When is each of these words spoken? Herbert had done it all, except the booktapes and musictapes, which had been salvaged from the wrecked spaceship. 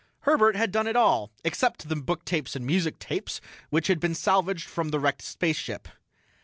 Herbert 0.21 0.55
had 0.55 0.71
done 0.71 0.87
it 0.87 0.95
all, 0.95 1.31
except 1.43 1.87
the 1.87 1.93
booktapes 1.95 2.55
and 2.55 2.65
musictapes, 2.67 3.39
which 3.69 3.85
had 3.85 3.99
been 3.99 4.15
salvaged 4.15 4.67
from 4.67 4.89
the 4.89 4.99
wrecked 4.99 5.21
spaceship. 5.21 5.87